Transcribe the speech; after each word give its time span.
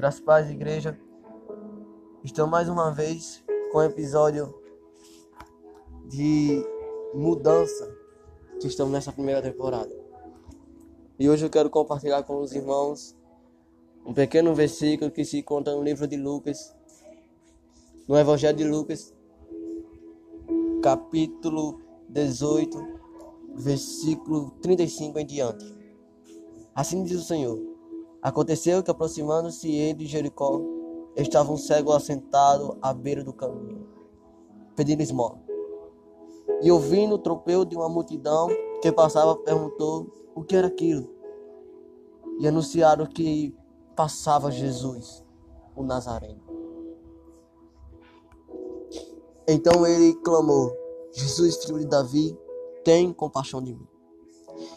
Graças 0.00 0.20
paz, 0.20 0.48
igreja. 0.48 0.98
Estou 2.24 2.46
mais 2.46 2.70
uma 2.70 2.90
vez 2.90 3.44
com 3.70 3.76
o 3.76 3.82
episódio 3.82 4.58
de 6.08 6.64
mudança 7.12 7.86
que 8.58 8.66
estamos 8.66 8.94
nessa 8.94 9.12
primeira 9.12 9.42
temporada. 9.42 9.94
E 11.18 11.28
hoje 11.28 11.44
eu 11.44 11.50
quero 11.50 11.68
compartilhar 11.68 12.22
com 12.22 12.40
os 12.40 12.54
irmãos 12.54 13.14
um 14.06 14.14
pequeno 14.14 14.54
versículo 14.54 15.10
que 15.10 15.22
se 15.22 15.40
encontra 15.40 15.76
no 15.76 15.82
livro 15.82 16.06
de 16.06 16.16
Lucas, 16.16 16.74
no 18.08 18.16
Evangelho 18.16 18.56
de 18.56 18.64
Lucas, 18.64 19.14
capítulo 20.82 21.78
18, 22.08 22.78
versículo 23.54 24.52
35 24.62 25.18
em 25.18 25.26
diante. 25.26 25.78
Assim 26.74 27.04
diz 27.04 27.20
o 27.20 27.22
Senhor. 27.22 27.69
Aconteceu 28.22 28.82
que, 28.82 28.90
aproximando-se 28.90 29.70
ele 29.70 29.94
de 29.94 30.06
Jericó, 30.06 30.60
estava 31.16 31.50
um 31.52 31.56
cego 31.56 31.92
assentado 31.92 32.76
à 32.82 32.92
beira 32.92 33.24
do 33.24 33.32
caminho, 33.32 33.86
pedindo 34.76 35.02
esmola. 35.02 35.40
E 36.62 36.70
ouvindo 36.70 37.14
o 37.14 37.18
tropeu 37.18 37.64
de 37.64 37.74
uma 37.76 37.88
multidão 37.88 38.48
que 38.82 38.92
passava, 38.92 39.36
perguntou 39.36 40.06
o 40.34 40.42
que 40.44 40.54
era 40.54 40.66
aquilo. 40.66 41.08
E 42.38 42.46
anunciaram 42.46 43.06
que 43.06 43.56
passava 43.96 44.50
Jesus, 44.50 45.24
o 45.74 45.82
Nazareno. 45.82 46.42
Então 49.48 49.86
ele 49.86 50.14
clamou: 50.16 50.72
Jesus, 51.12 51.64
filho 51.64 51.78
de 51.78 51.86
Davi, 51.86 52.38
tem 52.84 53.12
compaixão 53.12 53.62
de 53.62 53.74
mim. 53.74 53.88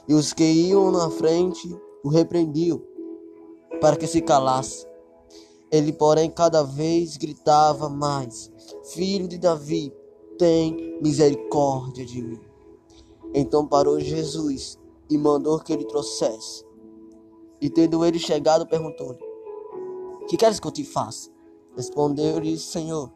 E 0.07 0.13
os 0.13 0.31
que 0.31 0.43
iam 0.43 0.91
na 0.91 1.09
frente 1.09 1.77
o 2.03 2.09
repreendiam 2.09 2.81
para 3.83 3.97
que 3.97 4.07
se 4.07 4.21
calasse. 4.21 4.87
Ele, 5.69 5.91
porém, 5.91 6.31
cada 6.31 6.63
vez 6.63 7.17
gritava 7.17 7.89
mais: 7.89 8.49
Filho 8.93 9.27
de 9.27 9.37
Davi, 9.37 9.93
tem 10.37 10.97
misericórdia 11.01 12.05
de 12.05 12.21
mim. 12.21 12.39
Então 13.33 13.67
parou 13.67 13.99
Jesus 13.99 14.79
e 15.09 15.17
mandou 15.17 15.59
que 15.59 15.73
ele 15.73 15.83
trouxesse. 15.83 16.65
E 17.59 17.69
tendo 17.69 18.05
ele 18.05 18.17
chegado, 18.17 18.65
perguntou-lhe: 18.65 19.19
Que 20.29 20.37
queres 20.37 20.61
que 20.61 20.67
eu 20.67 20.71
te 20.71 20.85
faça? 20.85 21.29
Respondeu-lhe: 21.75 22.57
Senhor, 22.57 23.11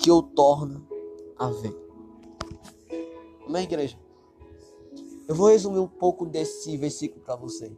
que 0.00 0.10
eu 0.10 0.20
torne 0.20 0.82
a 1.38 1.48
ver. 1.48 1.78
Amém, 3.46 3.62
igreja? 3.62 3.96
Eu 5.28 5.36
vou 5.36 5.46
resumir 5.46 5.78
um 5.78 5.86
pouco 5.86 6.26
desse 6.26 6.76
versículo 6.76 7.24
para 7.24 7.36
você. 7.36 7.72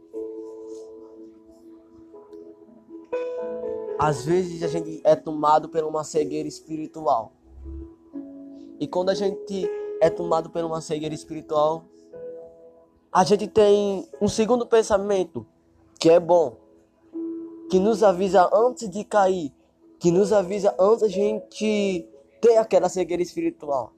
Às 4.05 4.23
vezes 4.23 4.61
a 4.61 4.67
gente 4.67 5.01
é 5.03 5.15
tomado 5.15 5.67
por 5.67 5.83
uma 5.83 6.03
cegueira 6.03 6.47
espiritual. 6.47 7.33
E 8.79 8.87
quando 8.87 9.09
a 9.09 9.15
gente 9.15 9.67
é 9.99 10.11
tomado 10.11 10.47
por 10.51 10.63
uma 10.63 10.79
cegueira 10.79 11.15
espiritual, 11.15 11.85
a 13.11 13.23
gente 13.23 13.47
tem 13.47 14.07
um 14.21 14.27
segundo 14.27 14.63
pensamento 14.67 15.43
que 15.99 16.07
é 16.07 16.19
bom, 16.19 16.55
que 17.67 17.79
nos 17.79 18.03
avisa 18.03 18.47
antes 18.53 18.87
de 18.91 19.03
cair, 19.03 19.51
que 19.97 20.11
nos 20.11 20.31
avisa 20.31 20.75
antes 20.79 21.01
a 21.01 21.07
gente 21.07 22.07
ter 22.39 22.57
aquela 22.57 22.89
cegueira 22.89 23.23
espiritual. 23.23 23.91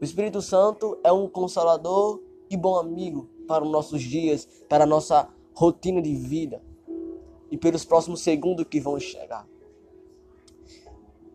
O 0.00 0.04
Espírito 0.04 0.40
Santo 0.40 0.96
é 1.02 1.10
um 1.10 1.28
consolador 1.28 2.20
e 2.48 2.56
bom 2.56 2.78
amigo 2.78 3.28
para 3.48 3.64
os 3.64 3.70
nossos 3.72 4.00
dias, 4.00 4.46
para 4.68 4.84
a 4.84 4.86
nossa 4.86 5.28
rotina 5.52 6.00
de 6.00 6.14
vida 6.14 6.67
e 7.50 7.56
pelos 7.56 7.84
próximos 7.84 8.20
segundos 8.20 8.66
que 8.68 8.80
vão 8.80 8.98
chegar. 8.98 9.46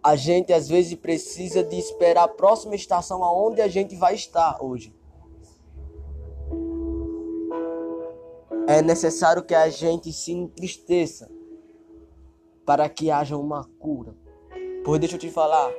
A 0.01 0.15
gente 0.15 0.51
às 0.51 0.67
vezes 0.67 0.95
precisa 0.95 1.63
de 1.63 1.77
esperar 1.77 2.23
a 2.23 2.27
próxima 2.27 2.75
estação 2.75 3.23
aonde 3.23 3.61
a 3.61 3.67
gente 3.67 3.95
vai 3.95 4.15
estar 4.15 4.61
hoje. 4.61 4.93
É 8.67 8.81
necessário 8.81 9.43
que 9.43 9.55
a 9.55 9.69
gente 9.69 10.11
se 10.11 10.31
entristeça 10.31 11.29
para 12.65 12.87
que 12.89 13.11
haja 13.11 13.37
uma 13.37 13.63
cura. 13.79 14.15
Pois 14.83 14.99
deixa 14.99 15.15
eu 15.15 15.19
te 15.19 15.29
falar, 15.29 15.71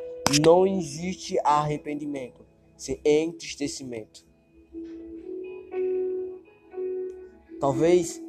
não 0.42 0.66
existe 0.66 1.38
arrependimento 1.44 2.44
sem 2.76 3.00
entristecimento. 3.04 4.26
Talvez 7.60 8.22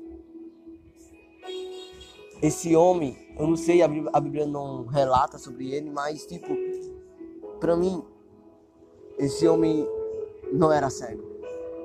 esse 2.45 2.75
homem, 2.75 3.17
eu 3.37 3.47
não 3.47 3.55
sei, 3.55 3.81
a 3.81 3.87
Bíblia, 3.87 4.45
não 4.45 4.85
relata 4.85 5.37
sobre 5.37 5.73
ele, 5.73 5.89
mas 5.89 6.25
tipo, 6.25 6.55
para 7.59 7.75
mim, 7.75 8.03
esse 9.17 9.47
homem 9.47 9.87
não 10.51 10.71
era 10.71 10.89
cego. 10.89 11.23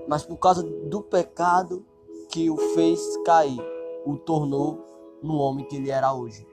Mas 0.06 0.22
por 0.22 0.36
causa 0.36 0.62
do 0.62 1.00
pecado 1.02 1.84
que 2.30 2.50
o 2.50 2.56
fez 2.56 3.00
cair, 3.24 3.60
o 4.04 4.16
tornou 4.16 5.18
no 5.22 5.36
homem 5.36 5.64
que 5.66 5.76
ele 5.76 5.90
era 5.90 6.12
hoje. 6.12 6.46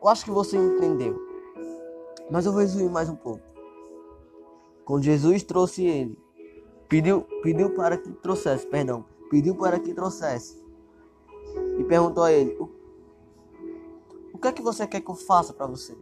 Eu 0.00 0.08
acho 0.08 0.24
que 0.24 0.30
você 0.30 0.56
entendeu. 0.56 1.20
Mas 2.30 2.46
eu 2.46 2.52
vou 2.52 2.60
resumir 2.60 2.88
mais 2.90 3.08
um 3.08 3.16
pouco. 3.16 3.42
Quando 4.84 5.02
Jesus 5.02 5.42
trouxe 5.42 5.84
ele, 5.84 6.18
pediu, 6.88 7.22
pediu 7.42 7.74
para 7.74 7.96
que 7.96 8.10
trouxesse, 8.12 8.66
perdão, 8.66 9.04
pediu 9.30 9.54
para 9.54 9.78
que 9.78 9.94
trouxesse 9.94 10.60
e 11.78 11.84
perguntou 11.84 12.24
a 12.24 12.32
ele: 12.32 12.56
O, 14.32 14.38
que 14.38 14.48
é 14.48 14.52
que 14.52 14.62
você 14.62 14.86
quer 14.86 15.00
que 15.00 15.10
eu 15.10 15.14
faça 15.14 15.52
para 15.52 15.66
você? 15.66 15.96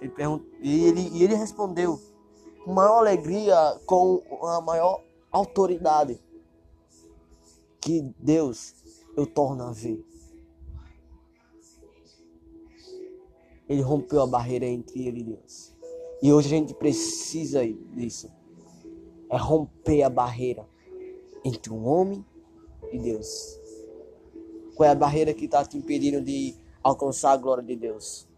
Ele 0.00 0.10
perguntou, 0.10 0.46
e, 0.60 0.84
ele, 0.84 1.08
e 1.12 1.22
ele 1.22 1.34
respondeu 1.34 2.00
com 2.64 2.72
maior 2.72 2.98
alegria, 2.98 3.56
com 3.86 4.22
a 4.42 4.60
maior 4.60 5.02
autoridade: 5.30 6.20
Que 7.80 8.02
Deus 8.18 8.74
eu 9.16 9.26
torno 9.26 9.64
a 9.64 9.72
ver. 9.72 10.04
Ele 13.66 13.80
rompeu 13.80 14.20
a 14.20 14.26
barreira 14.26 14.66
entre 14.66 15.06
ele 15.06 15.20
e 15.20 15.24
Deus. 15.24 15.74
E 16.22 16.32
hoje 16.32 16.48
a 16.48 16.58
gente 16.58 16.74
precisa 16.74 17.66
disso. 17.66 18.30
É 19.30 19.36
romper 19.36 20.02
a 20.02 20.10
barreira 20.10 20.68
entre 21.44 21.72
um 21.72 21.86
homem 21.86 22.24
de 22.98 23.10
Deus? 23.10 23.60
Qual 24.74 24.88
é 24.88 24.92
a 24.92 24.94
barreira 24.94 25.34
que 25.34 25.44
está 25.44 25.64
te 25.64 25.76
impedindo 25.76 26.20
de 26.20 26.54
alcançar 26.82 27.32
a 27.32 27.36
glória 27.36 27.62
de 27.62 27.76
Deus? 27.76 28.28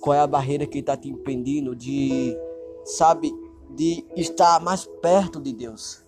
Qual 0.00 0.14
é 0.14 0.20
a 0.20 0.26
barreira 0.26 0.66
que 0.66 0.78
está 0.78 0.96
te 0.96 1.08
impedindo 1.08 1.76
de, 1.76 2.36
sabe, 2.84 3.32
de 3.70 4.04
estar 4.16 4.60
mais 4.60 4.84
perto 5.00 5.40
de 5.40 5.52
Deus? 5.52 6.04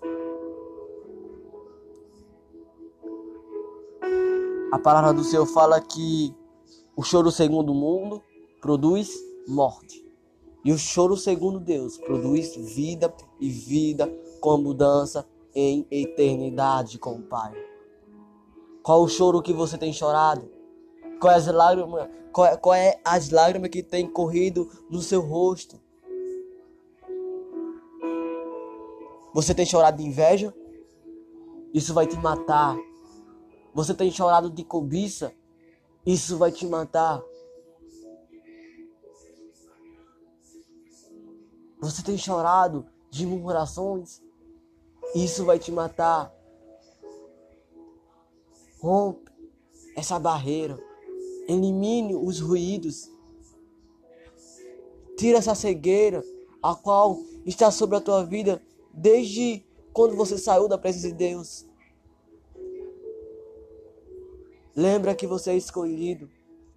A 4.72 4.78
palavra 4.78 5.12
do 5.12 5.22
Senhor 5.22 5.46
fala 5.46 5.80
que 5.80 6.34
o 6.96 7.02
choro 7.02 7.30
segundo 7.30 7.70
o 7.70 7.74
mundo 7.74 8.20
produz 8.60 9.10
morte. 9.46 10.04
E 10.64 10.72
o 10.72 10.78
choro 10.78 11.16
segundo 11.16 11.60
Deus 11.60 11.98
produz 11.98 12.56
vida 12.56 13.14
e 13.38 13.48
vida 13.48 14.08
com 14.40 14.56
mudança 14.56 15.24
em 15.54 15.86
eternidade 15.90 16.98
com 16.98 17.16
o 17.16 17.22
Pai. 17.22 17.54
Qual 18.82 19.02
o 19.02 19.08
choro 19.08 19.42
que 19.42 19.52
você 19.52 19.78
tem 19.78 19.92
chorado? 19.92 20.50
Qual 21.20 21.32
é 21.32 21.36
as 21.36 21.46
lágrimas, 21.46 22.08
qual, 22.32 22.46
é, 22.46 22.56
qual 22.56 22.74
é 22.74 23.00
as 23.04 23.30
lágrimas 23.30 23.70
que 23.70 23.82
tem 23.82 24.06
corrido 24.06 24.68
no 24.90 25.00
seu 25.00 25.20
rosto? 25.20 25.80
Você 29.32 29.54
tem 29.54 29.66
chorado 29.66 29.96
de 29.96 30.04
inveja? 30.04 30.54
Isso 31.72 31.92
vai 31.92 32.06
te 32.06 32.16
matar. 32.16 32.76
Você 33.74 33.92
tem 33.94 34.10
chorado 34.10 34.50
de 34.50 34.62
cobiça? 34.62 35.32
Isso 36.06 36.36
vai 36.38 36.52
te 36.52 36.66
matar. 36.66 37.22
Você 41.80 42.02
tem 42.02 42.16
chorado 42.16 42.86
de 43.10 43.26
murmurações? 43.26 44.23
Isso 45.14 45.44
vai 45.44 45.58
te 45.58 45.70
matar. 45.70 46.34
Rompe 48.80 49.30
essa 49.96 50.18
barreira. 50.18 50.78
Elimine 51.48 52.16
os 52.16 52.40
ruídos. 52.40 53.08
Tira 55.16 55.38
essa 55.38 55.54
cegueira 55.54 56.24
a 56.62 56.74
qual 56.74 57.18
está 57.46 57.70
sobre 57.70 57.96
a 57.96 58.00
tua 58.00 58.24
vida 58.24 58.60
desde 58.92 59.64
quando 59.92 60.16
você 60.16 60.36
saiu 60.36 60.66
da 60.66 60.76
presença 60.76 61.08
de 61.08 61.14
Deus. 61.14 61.66
Lembra 64.74 65.14
que 65.14 65.26
você 65.26 65.50
é 65.50 65.56
escolhido. 65.56 66.28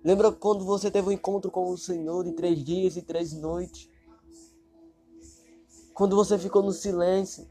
Lembra 0.03 0.31
quando 0.31 0.63
você 0.63 0.91
teve 0.91 1.09
um 1.09 1.11
encontro 1.11 1.49
com 1.49 1.69
o 1.71 1.77
Senhor 1.77 2.23
de 2.23 2.33
três 2.33 2.63
dias 2.63 2.95
e 2.95 3.01
três 3.01 3.33
noites. 3.33 3.89
Quando 5.95 6.15
você 6.15 6.37
ficou 6.37 6.61
no 6.61 6.71
silêncio 6.71 7.47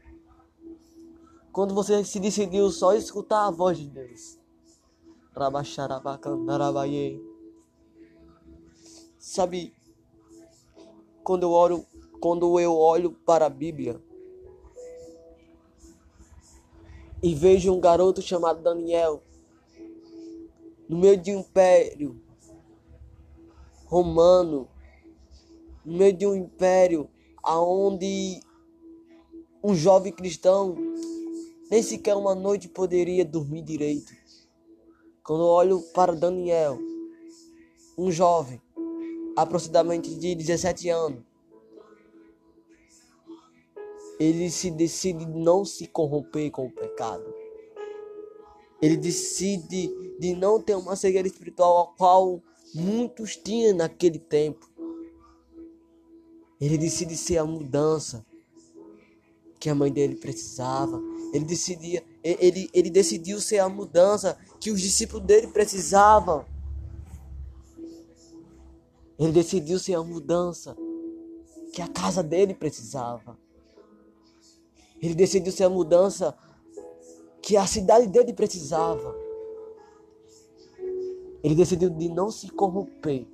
Quando 1.57 1.73
você 1.73 2.03
se 2.03 2.19
decidiu 2.19 2.69
só 2.69 2.93
escutar 2.93 3.47
a 3.47 3.49
voz 3.49 3.79
de 3.79 3.89
Deus. 3.89 4.37
Sabe, 9.17 9.73
quando 11.23 11.41
eu 11.41 11.51
olho, 11.51 11.83
quando 12.21 12.59
eu 12.59 12.75
olho 12.75 13.09
para 13.09 13.47
a 13.47 13.49
Bíblia 13.49 13.99
e 17.23 17.33
vejo 17.33 17.73
um 17.73 17.79
garoto 17.79 18.21
chamado 18.21 18.61
Daniel 18.61 19.23
no 20.87 20.99
meio 20.99 21.17
de 21.17 21.31
um 21.31 21.39
império 21.39 22.21
romano, 23.87 24.69
no 25.83 25.97
meio 25.97 26.13
de 26.13 26.27
um 26.27 26.35
império 26.35 27.09
aonde 27.41 28.41
um 29.63 29.73
jovem 29.73 30.13
cristão 30.13 30.77
nem 31.69 31.81
sequer 31.83 32.15
uma 32.15 32.33
noite 32.33 32.67
poderia 32.67 33.25
dormir 33.25 33.61
direito. 33.61 34.13
Quando 35.23 35.45
olho 35.45 35.81
para 35.93 36.15
Daniel, 36.15 36.79
um 37.97 38.11
jovem, 38.11 38.61
aproximadamente 39.35 40.15
de 40.15 40.35
17 40.35 40.89
anos, 40.89 41.23
ele 44.19 44.49
se 44.49 44.71
decide 44.71 45.25
não 45.25 45.65
se 45.65 45.87
corromper 45.87 46.49
com 46.49 46.65
o 46.65 46.71
pecado. 46.71 47.25
Ele 48.81 48.97
decide 48.97 49.91
de 50.19 50.35
não 50.35 50.61
ter 50.61 50.75
uma 50.75 50.95
cegueira 50.95 51.27
espiritual 51.27 51.79
a 51.79 51.97
qual 51.97 52.41
muitos 52.73 53.35
tinham 53.35 53.75
naquele 53.75 54.19
tempo. 54.19 54.69
Ele 56.59 56.77
decide 56.77 57.15
ser 57.15 57.37
a 57.37 57.45
mudança 57.45 58.25
que 59.67 59.71
a 59.71 59.75
mãe 59.75 59.91
dele 59.91 60.15
precisava. 60.15 60.97
Ele 61.33 61.43
decidia, 61.43 62.01
ele, 62.23 62.69
ele 62.73 62.89
decidiu 62.89 63.41
ser 63.41 63.59
a 63.59 63.67
mudança 63.67 64.37
que 64.61 64.71
os 64.71 64.79
discípulos 64.79 65.25
dele 65.25 65.47
precisavam. 65.47 66.45
Ele 69.19 69.33
decidiu 69.33 69.77
ser 69.77 69.95
a 69.95 70.03
mudança 70.03 70.73
que 71.73 71.81
a 71.81 71.87
casa 71.89 72.23
dele 72.23 72.53
precisava. 72.53 73.37
Ele 75.01 75.13
decidiu 75.13 75.51
ser 75.51 75.65
a 75.65 75.69
mudança 75.69 76.33
que 77.41 77.57
a 77.57 77.67
cidade 77.67 78.07
dele 78.07 78.31
precisava. 78.31 79.13
Ele 81.43 81.55
decidiu 81.55 81.89
de 81.89 82.07
não 82.07 82.31
se 82.31 82.49
corromper. 82.51 83.27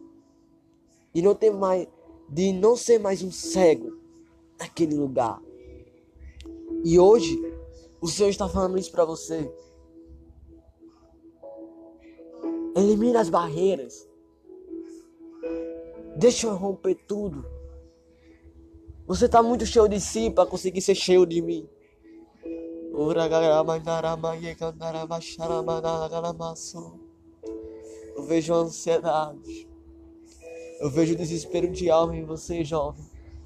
De 1.14 1.22
não 1.22 1.36
ter 1.36 1.52
mais 1.52 1.88
de 2.28 2.52
não 2.52 2.76
ser 2.76 2.98
mais 2.98 3.22
um 3.22 3.32
cego 3.32 3.96
naquele 4.58 4.96
lugar. 4.96 5.40
E 6.84 7.00
hoje, 7.00 7.40
o 8.02 8.08
Senhor 8.08 8.30
está 8.30 8.50
falando 8.50 8.78
isso 8.78 8.92
para 8.92 9.06
você. 9.06 9.50
Elimine 12.76 13.16
as 13.16 13.30
barreiras. 13.30 14.08
Deixa 16.18 16.48
eu 16.48 16.56
romper 16.56 16.96
tudo. 17.08 17.46
Você 19.08 19.26
está 19.26 19.42
muito 19.42 19.66
cheio 19.66 19.88
de 19.88 20.00
si 20.00 20.30
para 20.30 20.46
conseguir 20.46 20.82
ser 20.82 20.96
cheio 20.96 21.26
de 21.26 21.42
mim. 21.42 21.68
Eu 28.16 28.24
vejo 28.24 28.54
ansiedade. 28.54 29.70
Eu 30.80 30.90
vejo 30.90 31.16
desespero 31.16 31.72
de 31.72 31.90
alma 31.90 32.16
em 32.16 32.26
você, 32.26 32.64
jovem. 32.64 33.04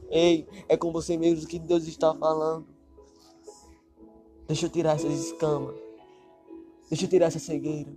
Ei, 0.09 0.47
é 0.67 0.75
com 0.75 0.91
você 0.91 1.17
mesmo 1.17 1.47
que 1.47 1.59
Deus 1.59 1.87
está 1.87 2.13
falando. 2.15 2.76
Deixa 4.47 4.65
eu 4.65 4.69
tirar 4.69 4.95
essas 4.95 5.13
escamas. 5.13 5.75
Deixa 6.89 7.03
eu 7.05 7.09
tirar 7.09 7.25
essa 7.25 7.39
cegueira. 7.39 7.91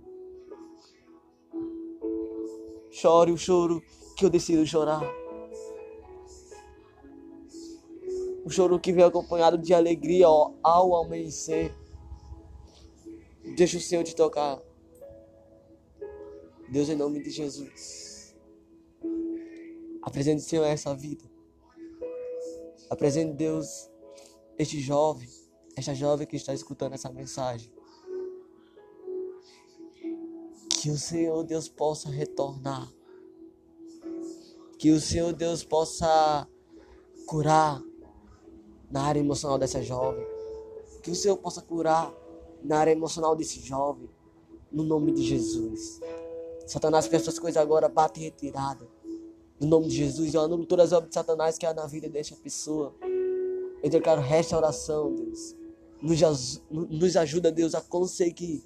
Chore 2.91 3.31
o 3.31 3.37
choro 3.37 3.81
que 4.17 4.25
eu 4.25 4.29
decido 4.29 4.65
chorar. 4.67 5.01
O 8.43 8.49
choro 8.49 8.79
que 8.79 8.91
vem 8.91 9.05
acompanhado 9.05 9.57
de 9.57 9.73
alegria 9.73 10.27
ao 10.27 10.95
amanhecer. 10.95 11.73
Deixa 13.55 13.77
o 13.77 13.81
Senhor 13.81 14.03
te 14.03 14.13
tocar. 14.13 14.61
Deus, 16.69 16.89
em 16.89 16.95
nome 16.95 17.23
de 17.23 17.29
Jesus. 17.29 18.35
Apresente, 20.01 20.41
Senhor, 20.41 20.65
essa 20.65 20.93
vida. 20.93 21.23
Apresente, 22.89 23.33
Deus, 23.33 23.89
este 24.57 24.81
jovem, 24.81 25.29
esta 25.75 25.93
jovem 25.93 26.27
que 26.27 26.35
está 26.35 26.53
escutando 26.53 26.93
essa 26.93 27.09
mensagem. 27.09 27.71
Que 30.69 30.89
o 30.89 30.97
Senhor, 30.97 31.43
Deus, 31.43 31.69
possa 31.69 32.09
retornar. 32.09 32.91
Que 34.77 34.91
o 34.91 34.99
Senhor, 34.99 35.31
Deus, 35.31 35.63
possa 35.63 36.47
curar 37.27 37.81
na 38.89 39.03
área 39.03 39.19
emocional 39.19 39.57
dessa 39.57 39.81
jovem. 39.81 40.25
Que 41.03 41.11
o 41.11 41.15
Senhor 41.15 41.37
possa 41.37 41.61
curar 41.61 42.11
na 42.63 42.79
área 42.79 42.91
emocional 42.91 43.35
desse 43.35 43.59
jovem. 43.59 44.09
No 44.71 44.83
nome 44.83 45.11
de 45.11 45.23
Jesus. 45.23 45.99
Satanás, 46.65 47.07
que 47.07 47.15
essas 47.15 47.37
coisas 47.37 47.61
agora 47.61 47.87
bate 47.87 48.19
retirada. 48.19 48.87
No 49.59 49.67
nome 49.67 49.87
de 49.87 49.97
Jesus, 49.97 50.33
eu 50.33 50.41
anulo 50.41 50.65
todas 50.65 50.87
as 50.87 50.97
obras 50.97 51.09
de 51.09 51.13
Satanás 51.13 51.57
que 51.57 51.65
há 51.65 51.73
na 51.73 51.85
vida 51.85 52.09
desta 52.09 52.35
pessoa. 52.35 52.95
Eu 53.83 53.89
declaro 53.89 54.21
restauração, 54.21 55.13
Deus. 55.13 55.60
Nos, 56.01 57.15
ajuda, 57.15 57.51
Deus, 57.51 57.75
a 57.75 57.81
conseguir. 57.81 58.63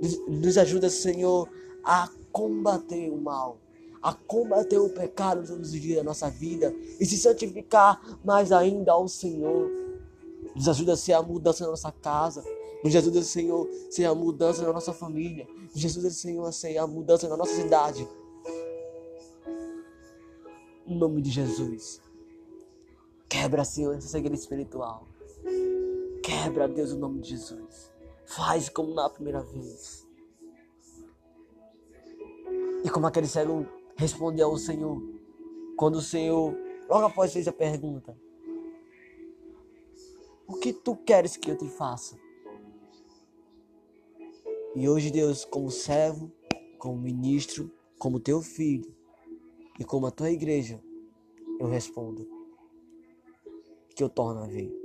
Nos, 0.00 0.28
nos 0.28 0.58
ajuda, 0.58 0.90
Senhor, 0.90 1.48
a 1.82 2.08
combater 2.30 3.10
o 3.10 3.16
mal. 3.16 3.58
A 4.02 4.12
combater 4.12 4.78
o 4.78 4.90
pecado 4.90 5.46
todos 5.46 5.72
os 5.72 5.80
dias 5.80 5.96
da 5.96 6.04
nossa 6.04 6.28
vida. 6.28 6.74
E 7.00 7.06
se 7.06 7.16
santificar 7.16 8.00
mais 8.22 8.52
ainda 8.52 8.92
ao 8.92 9.08
Senhor. 9.08 9.70
Nos 10.54 10.68
ajuda 10.68 10.92
a 10.92 10.96
ser 10.96 11.14
a 11.14 11.22
mudança 11.22 11.64
na 11.64 11.70
nossa 11.70 11.90
casa. 11.90 12.44
Nos 12.84 12.94
ajuda, 12.94 13.22
Senhor, 13.22 13.66
a 13.66 13.90
ser 13.90 14.04
a 14.04 14.14
mudança 14.14 14.62
na 14.62 14.72
nossa 14.72 14.92
família. 14.92 15.48
Nos 15.74 15.84
ajuda, 15.84 16.10
Senhor, 16.10 16.46
a 16.46 16.52
ser 16.52 16.76
a 16.76 16.86
mudança 16.86 17.26
na 17.26 17.36
nossa 17.36 17.54
cidade. 17.54 18.06
Em 20.86 20.98
nome 20.98 21.22
de 21.22 21.30
Jesus. 21.30 21.98
Quebra, 23.26 23.64
Senhor, 23.64 23.94
essa 23.96 24.08
cegueira 24.08 24.34
espiritual. 24.34 25.08
Quebra, 26.24 26.66
Deus, 26.66 26.90
o 26.92 26.98
nome 26.98 27.20
de 27.20 27.30
Jesus. 27.30 27.92
Faz 28.24 28.70
como 28.70 28.94
na 28.94 29.10
primeira 29.10 29.42
vez. 29.42 30.08
E 32.82 32.88
como 32.88 33.06
aquele 33.06 33.26
cego 33.26 33.66
respondeu 33.94 34.48
ao 34.48 34.56
Senhor. 34.56 35.02
Quando 35.76 35.96
o 35.96 36.00
Senhor, 36.00 36.56
logo 36.88 37.04
após 37.04 37.30
fez 37.30 37.46
a 37.46 37.52
pergunta: 37.52 38.18
O 40.46 40.54
que 40.54 40.72
tu 40.72 40.96
queres 40.96 41.36
que 41.36 41.50
eu 41.50 41.58
te 41.58 41.68
faça? 41.68 42.18
E 44.74 44.88
hoje, 44.88 45.10
Deus, 45.10 45.44
como 45.44 45.70
servo, 45.70 46.32
como 46.78 46.96
ministro, 46.96 47.70
como 47.98 48.18
teu 48.18 48.40
filho, 48.40 48.96
e 49.78 49.84
como 49.84 50.06
a 50.06 50.10
tua 50.10 50.30
igreja, 50.30 50.82
eu 51.60 51.68
respondo 51.68 52.26
que 53.94 54.02
eu 54.02 54.08
torno 54.08 54.42
a 54.42 54.46
ver. 54.46 54.83